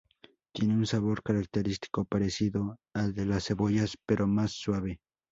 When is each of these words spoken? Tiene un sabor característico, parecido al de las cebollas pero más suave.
Tiene 0.51 0.73
un 0.77 0.87
sabor 0.87 1.21
característico, 1.21 2.05
parecido 2.05 2.79
al 2.95 3.13
de 3.13 3.27
las 3.27 3.45
cebollas 3.45 3.99
pero 4.07 4.25
más 4.25 4.51
suave. 4.51 4.99